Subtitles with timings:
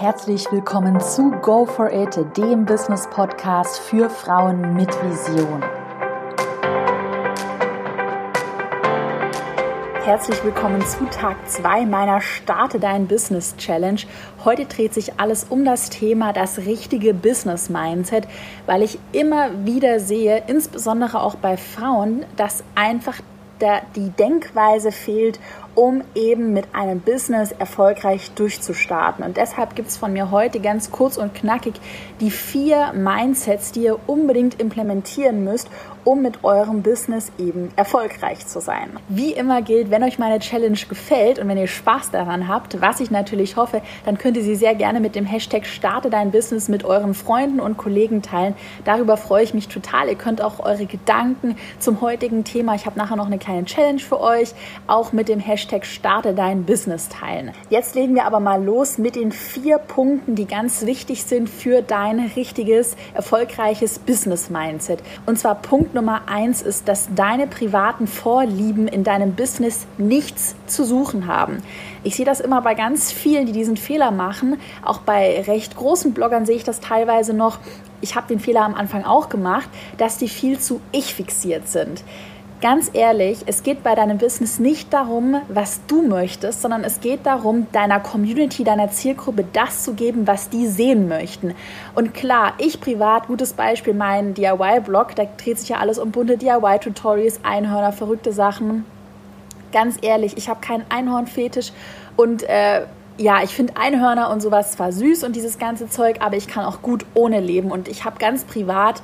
[0.00, 5.62] Herzlich willkommen zu Go for It, dem Business Podcast für Frauen mit Vision.
[10.02, 14.00] Herzlich willkommen zu Tag 2 meiner Starte dein Business Challenge.
[14.42, 18.26] Heute dreht sich alles um das Thema das richtige Business Mindset,
[18.64, 23.20] weil ich immer wieder sehe, insbesondere auch bei Frauen, dass einfach
[23.94, 25.38] die Denkweise fehlt,
[25.74, 29.24] um eben mit einem Business erfolgreich durchzustarten.
[29.24, 31.74] Und deshalb gibt es von mir heute ganz kurz und knackig
[32.20, 35.68] die vier Mindsets, die ihr unbedingt implementieren müsst,
[36.04, 38.88] um mit eurem Business eben erfolgreich zu sein.
[39.08, 43.00] Wie immer gilt, wenn euch meine Challenge gefällt und wenn ihr Spaß daran habt, was
[43.00, 46.68] ich natürlich hoffe, dann könnt ihr sie sehr gerne mit dem Hashtag Starte dein Business
[46.68, 48.54] mit euren Freunden und Kollegen teilen.
[48.84, 50.08] Darüber freue ich mich total.
[50.08, 54.00] Ihr könnt auch eure Gedanken zum heutigen Thema, ich habe nachher noch eine kleine Challenge
[54.00, 54.54] für euch,
[54.86, 57.52] auch mit dem Hashtag Hashtag Starte dein Business teilen.
[57.68, 61.82] Jetzt legen wir aber mal los mit den vier Punkten, die ganz wichtig sind für
[61.82, 65.02] dein richtiges, erfolgreiches Business Mindset.
[65.26, 70.82] Und zwar Punkt Nummer eins ist, dass deine privaten Vorlieben in deinem Business nichts zu
[70.82, 71.58] suchen haben.
[72.04, 74.58] Ich sehe das immer bei ganz vielen, die diesen Fehler machen.
[74.82, 77.58] Auch bei recht großen Bloggern sehe ich das teilweise noch.
[78.00, 82.02] Ich habe den Fehler am Anfang auch gemacht, dass die viel zu ich fixiert sind.
[82.60, 87.24] Ganz ehrlich, es geht bei deinem Business nicht darum, was du möchtest, sondern es geht
[87.24, 91.54] darum, deiner Community, deiner Zielgruppe das zu geben, was die sehen möchten.
[91.94, 96.36] Und klar, ich privat, gutes Beispiel, mein DIY-Blog, da dreht sich ja alles um bunte
[96.36, 98.84] DIY-Tutorials, Einhörner, verrückte Sachen.
[99.72, 101.72] Ganz ehrlich, ich habe keinen Einhornfetisch
[102.16, 102.82] und äh,
[103.16, 106.64] ja, ich finde Einhörner und sowas zwar süß und dieses ganze Zeug, aber ich kann
[106.64, 107.70] auch gut ohne leben.
[107.70, 109.02] Und ich habe ganz privat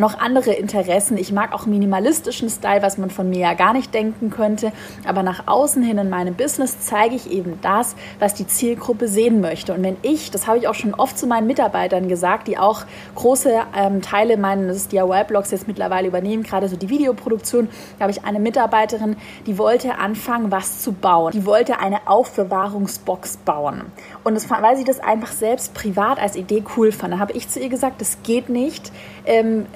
[0.00, 1.16] noch andere Interessen.
[1.16, 4.72] Ich mag auch minimalistischen Style, was man von mir ja gar nicht denken könnte.
[5.06, 9.40] Aber nach außen hin in meinem Business zeige ich eben das, was die Zielgruppe sehen
[9.40, 9.72] möchte.
[9.74, 12.84] Und wenn ich, das habe ich auch schon oft zu meinen Mitarbeitern gesagt, die auch
[13.14, 17.68] große ähm, Teile meines DIY-Blogs jetzt mittlerweile übernehmen, gerade so die Videoproduktion,
[17.98, 21.32] da habe ich eine Mitarbeiterin, die wollte anfangen, was zu bauen.
[21.32, 23.84] Die wollte eine Aufbewahrungsbox bauen.
[24.26, 27.48] Und das, weil sie das einfach selbst privat als Idee cool fand, da habe ich
[27.48, 28.90] zu ihr gesagt, das geht nicht.
[29.24, 29.66] Ähm,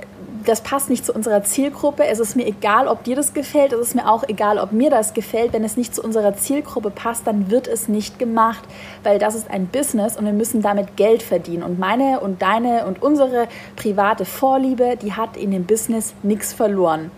[0.44, 2.04] das passt nicht zu unserer Zielgruppe.
[2.04, 3.72] Es ist mir egal, ob dir das gefällt.
[3.72, 5.52] Es ist mir auch egal, ob mir das gefällt.
[5.52, 8.64] Wenn es nicht zu unserer Zielgruppe passt, dann wird es nicht gemacht,
[9.04, 11.62] weil das ist ein Business und wir müssen damit Geld verdienen.
[11.62, 13.46] Und meine und deine und unsere
[13.76, 17.12] private Vorliebe, die hat in dem Business nichts verloren.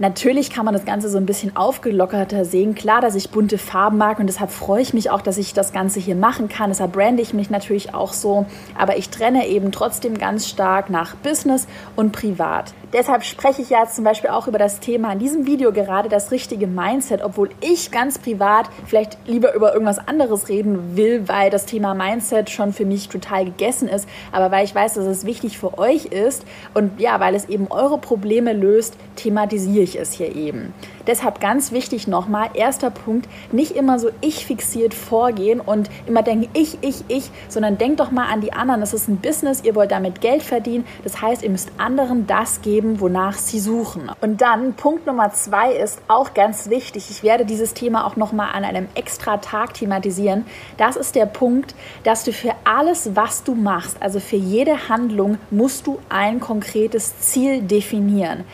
[0.00, 2.76] Natürlich kann man das Ganze so ein bisschen aufgelockerter sehen.
[2.76, 5.72] Klar, dass ich bunte Farben mag und deshalb freue ich mich auch, dass ich das
[5.72, 6.70] Ganze hier machen kann.
[6.70, 8.46] Deshalb brande ich mich natürlich auch so.
[8.78, 11.66] Aber ich trenne eben trotzdem ganz stark nach Business
[11.96, 12.74] und Privat.
[12.92, 16.30] Deshalb spreche ich ja zum Beispiel auch über das Thema in diesem Video gerade das
[16.30, 21.66] richtige Mindset, obwohl ich ganz privat vielleicht lieber über irgendwas anderes reden will, weil das
[21.66, 25.58] Thema Mindset schon für mich total gegessen ist, aber weil ich weiß, dass es wichtig
[25.58, 30.34] für euch ist und ja, weil es eben eure Probleme löst, thematisiere ich es hier
[30.34, 30.72] eben.
[31.06, 36.48] Deshalb ganz wichtig nochmal, erster Punkt, nicht immer so ich fixiert vorgehen und immer denken,
[36.52, 38.80] ich, ich, ich, sondern denkt doch mal an die anderen.
[38.80, 40.84] Das ist ein Business, ihr wollt damit Geld verdienen.
[41.04, 44.10] Das heißt, ihr müsst anderen das geben, wonach sie suchen.
[44.20, 47.06] Und dann Punkt Nummer zwei ist auch ganz wichtig.
[47.10, 50.44] Ich werde dieses Thema auch nochmal an einem extra Tag thematisieren.
[50.76, 55.38] Das ist der Punkt, dass du für alles, was du machst, also für jede Handlung,
[55.50, 58.44] musst du ein konkretes Ziel definieren.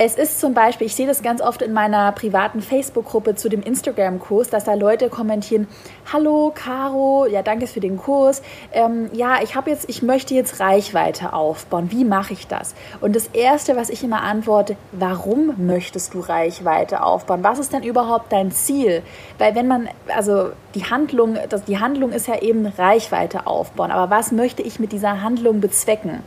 [0.00, 3.62] Es ist zum Beispiel, ich sehe das ganz oft in meiner privaten Facebook-Gruppe zu dem
[3.62, 5.66] Instagram-Kurs, dass da Leute kommentieren:
[6.12, 8.40] Hallo, Caro, ja, danke für den Kurs.
[8.72, 11.90] Ähm, ja, ich habe jetzt, ich möchte jetzt Reichweite aufbauen.
[11.90, 12.76] Wie mache ich das?
[13.00, 17.42] Und das erste, was ich immer antworte: Warum möchtest du Reichweite aufbauen?
[17.42, 19.02] Was ist denn überhaupt dein Ziel?
[19.38, 23.90] Weil wenn man, also die Handlung, das, die Handlung ist ja eben Reichweite aufbauen.
[23.90, 26.22] Aber was möchte ich mit dieser Handlung bezwecken?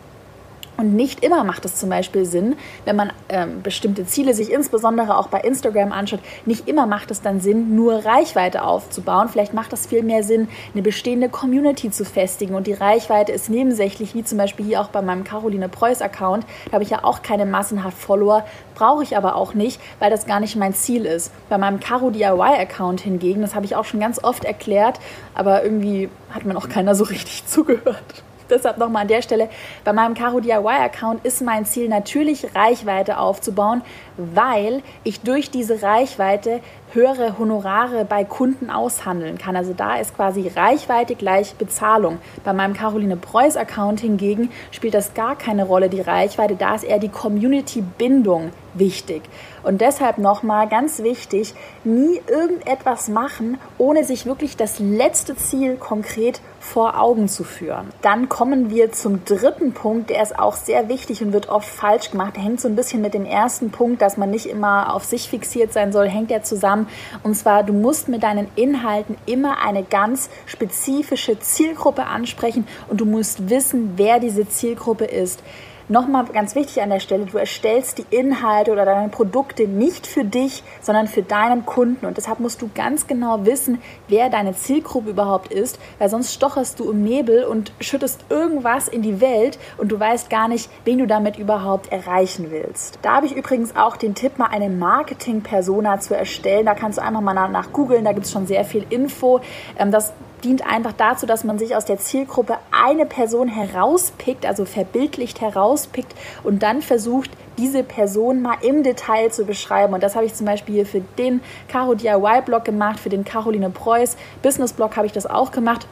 [0.81, 2.55] Und nicht immer macht es zum Beispiel Sinn,
[2.85, 7.21] wenn man ähm, bestimmte Ziele sich insbesondere auch bei Instagram anschaut, nicht immer macht es
[7.21, 9.29] dann Sinn, nur Reichweite aufzubauen.
[9.29, 13.47] Vielleicht macht es viel mehr Sinn, eine bestehende Community zu festigen und die Reichweite ist
[13.47, 16.47] nebensächlich, wie zum Beispiel hier auch bei meinem Caroline Preuß Account.
[16.65, 20.25] Da habe ich ja auch keine massenhaft Follower, brauche ich aber auch nicht, weil das
[20.25, 21.31] gar nicht mein Ziel ist.
[21.47, 24.99] Bei meinem Caro DIY Account hingegen, das habe ich auch schon ganz oft erklärt,
[25.35, 28.23] aber irgendwie hat mir noch keiner so richtig zugehört.
[28.51, 29.49] Deshalb nochmal an der Stelle,
[29.85, 33.81] bei meinem Caro DIY-Account ist mein Ziel natürlich Reichweite aufzubauen,
[34.17, 36.59] weil ich durch diese Reichweite
[36.93, 39.55] höhere Honorare bei Kunden aushandeln kann.
[39.55, 42.19] Also da ist quasi Reichweite gleich Bezahlung.
[42.43, 46.55] Bei meinem Caroline Preuß Account hingegen spielt das gar keine Rolle, die Reichweite.
[46.55, 49.23] Da ist eher die Community-Bindung wichtig.
[49.63, 51.53] Und deshalb nochmal ganz wichtig,
[51.83, 57.89] nie irgendetwas machen, ohne sich wirklich das letzte Ziel konkret vor Augen zu führen.
[58.01, 62.11] Dann kommen wir zum dritten Punkt, der ist auch sehr wichtig und wird oft falsch
[62.11, 62.35] gemacht.
[62.35, 65.29] Der hängt so ein bisschen mit dem ersten Punkt, dass man nicht immer auf sich
[65.29, 66.80] fixiert sein soll, hängt ja zusammen.
[67.23, 73.05] Und zwar, du musst mit deinen Inhalten immer eine ganz spezifische Zielgruppe ansprechen und du
[73.05, 75.43] musst wissen, wer diese Zielgruppe ist.
[75.91, 80.23] Nochmal ganz wichtig an der Stelle, du erstellst die Inhalte oder deine Produkte nicht für
[80.23, 82.05] dich, sondern für deinen Kunden.
[82.05, 86.79] Und deshalb musst du ganz genau wissen, wer deine Zielgruppe überhaupt ist, weil sonst stocherst
[86.79, 90.97] du im Nebel und schüttest irgendwas in die Welt und du weißt gar nicht, wen
[90.97, 92.99] du damit überhaupt erreichen willst.
[93.01, 96.67] Da habe ich übrigens auch den Tipp, mal eine Marketing-Persona zu erstellen.
[96.67, 99.41] Da kannst du einfach mal nach, googeln, da gibt es schon sehr viel Info.
[99.77, 104.65] Ähm, das dient einfach dazu, dass man sich aus der Zielgruppe eine Person herauspickt, also
[104.65, 109.93] verbildlicht herauspickt und dann versucht, diese Person mal im Detail zu beschreiben.
[109.93, 113.69] Und das habe ich zum Beispiel für den Caro DIY Blog gemacht, für den Caroline
[113.69, 115.87] Preuß Business Blog habe ich das auch gemacht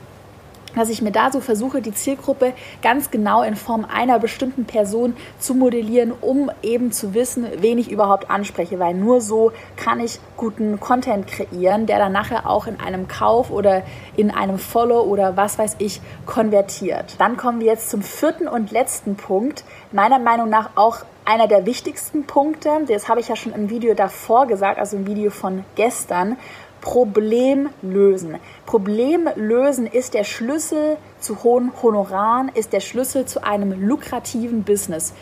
[0.76, 5.16] dass ich mir da so versuche, die Zielgruppe ganz genau in Form einer bestimmten Person
[5.40, 10.20] zu modellieren, um eben zu wissen, wen ich überhaupt anspreche, weil nur so kann ich
[10.38, 13.84] guten Content kreieren, der dann nachher auch in einem Kauf oder
[14.16, 17.16] in einem Follow oder was weiß ich konvertiert.
[17.20, 21.66] Dann kommen wir jetzt zum vierten und letzten Punkt, meiner Meinung nach auch einer der
[21.68, 25.64] wichtigsten Punkte, das habe ich ja schon im Video davor gesagt, also im Video von
[25.76, 26.38] gestern,
[26.82, 28.38] Problem lösen.
[28.66, 35.14] Problem lösen ist der Schlüssel zu hohen Honoraren, ist der Schlüssel zu einem lukrativen Business.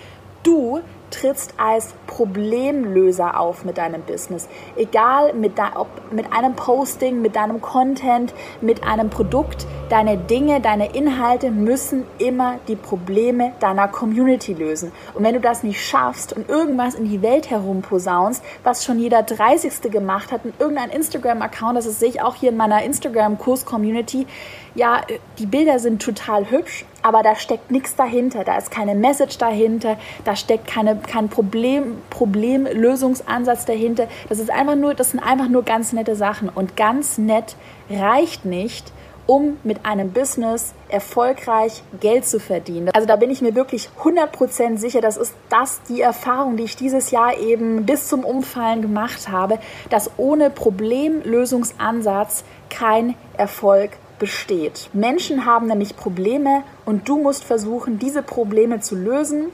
[0.43, 4.47] Du trittst als Problemlöser auf mit deinem Business.
[4.75, 10.95] Egal mit, ob mit einem Posting, mit deinem Content, mit einem Produkt, deine Dinge, deine
[10.95, 14.91] Inhalte müssen immer die Probleme deiner Community lösen.
[15.13, 19.23] Und wenn du das nicht schaffst und irgendwas in die Welt herumposaunst, was schon jeder
[19.23, 19.91] 30.
[19.91, 24.27] gemacht hat, in irgendein Instagram-Account, das sehe ich auch hier in meiner Instagram-Kurs-Community,
[24.75, 25.01] ja,
[25.39, 29.97] die Bilder sind total hübsch, aber da steckt nichts dahinter, da ist keine Message dahinter,
[30.23, 34.07] da steckt keine, kein Problem, Problemlösungsansatz dahinter.
[34.29, 37.55] Das ist einfach nur, das sind einfach nur ganz nette Sachen und ganz nett
[37.89, 38.91] reicht nicht,
[39.27, 42.89] um mit einem Business erfolgreich Geld zu verdienen.
[42.93, 46.77] Also da bin ich mir wirklich 100% sicher, das ist das die Erfahrung, die ich
[46.77, 49.59] dieses Jahr eben bis zum Umfallen gemacht habe,
[49.89, 54.89] dass ohne Problemlösungsansatz kein Erfolg besteht.
[54.93, 59.51] Menschen haben nämlich Probleme und du musst versuchen, diese Probleme zu lösen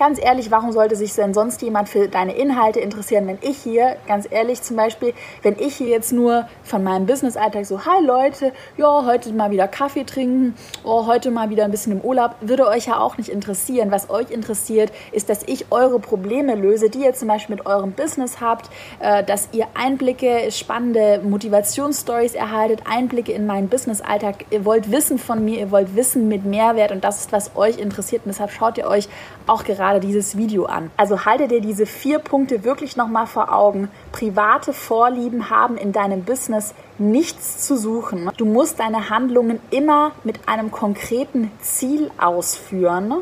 [0.00, 3.96] ganz ehrlich, warum sollte sich denn sonst jemand für deine Inhalte interessieren, wenn ich hier,
[4.08, 5.12] ganz ehrlich zum Beispiel,
[5.42, 9.68] wenn ich hier jetzt nur von meinem Business-Alltag so, hi Leute, ja, heute mal wieder
[9.68, 10.54] Kaffee trinken,
[10.84, 13.90] oh, heute mal wieder ein bisschen im Urlaub, würde euch ja auch nicht interessieren.
[13.90, 17.92] Was euch interessiert, ist, dass ich eure Probleme löse, die ihr zum Beispiel mit eurem
[17.92, 18.70] Business habt,
[19.00, 24.46] äh, dass ihr Einblicke, spannende Motivationsstories erhaltet, Einblicke in meinen Business-Alltag.
[24.50, 27.76] Ihr wollt Wissen von mir, ihr wollt Wissen mit Mehrwert und das ist, was euch
[27.76, 28.22] interessiert.
[28.24, 29.06] Und deshalb schaut ihr euch
[29.46, 30.92] auch gerade gerade dieses Video an.
[30.96, 33.88] Also halte dir diese vier Punkte wirklich nochmal vor Augen.
[34.12, 38.30] Private Vorlieben haben in deinem Business nichts zu suchen.
[38.36, 43.14] Du musst deine Handlungen immer mit einem konkreten Ziel ausführen.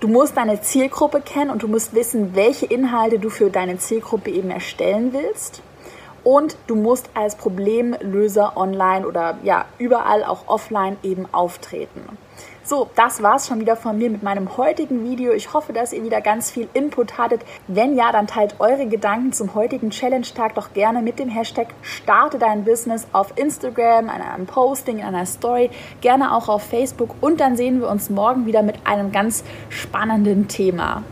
[0.00, 4.32] Du musst deine Zielgruppe kennen und du musst wissen, welche Inhalte du für deine Zielgruppe
[4.32, 5.62] eben erstellen willst.
[6.24, 12.18] Und du musst als Problemlöser online oder ja, überall auch offline eben auftreten.
[12.66, 15.32] So, das war's schon wieder von mir mit meinem heutigen Video.
[15.32, 17.42] Ich hoffe, dass ihr wieder ganz viel Input hattet.
[17.68, 22.38] Wenn ja, dann teilt eure Gedanken zum heutigen Challenge-Tag doch gerne mit dem Hashtag Starte
[22.38, 25.68] dein Business auf Instagram, in einem Posting, in einer Story,
[26.00, 27.10] gerne auch auf Facebook.
[27.20, 31.02] Und dann sehen wir uns morgen wieder mit einem ganz spannenden Thema.